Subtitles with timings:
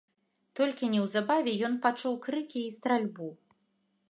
[0.59, 3.29] Толькі неўзабаве ён пачуў крыкі і стральбу.